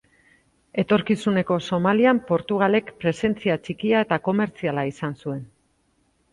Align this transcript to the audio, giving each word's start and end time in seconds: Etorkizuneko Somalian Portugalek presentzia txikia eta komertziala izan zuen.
Etorkizuneko 0.83 1.57
Somalian 1.65 2.23
Portugalek 2.31 2.91
presentzia 3.05 3.61
txikia 3.69 4.03
eta 4.09 4.21
komertziala 4.31 4.89
izan 4.97 5.19
zuen. 5.25 5.49